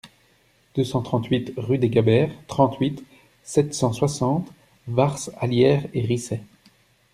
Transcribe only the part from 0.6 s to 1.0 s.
deux